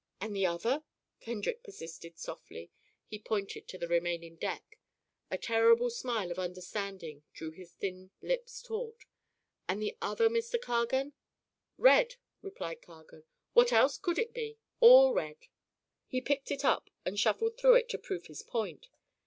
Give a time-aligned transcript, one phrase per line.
[0.19, 0.83] "And the other?"
[1.19, 2.71] Kendrick persisted softly.
[3.05, 4.79] He pointed to the remaining deck.
[5.29, 9.05] A terrible smile of understanding drew his thin lips taut.
[9.67, 10.59] "And the other, Mr.
[10.59, 11.13] Cargan?"
[11.77, 13.25] "Red," replied Cargan.
[13.53, 14.57] "What else could it be?
[14.79, 15.37] All red."
[16.07, 18.87] He picked it up and shuffled through it to prove his point.